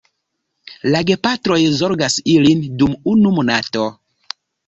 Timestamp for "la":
0.95-1.01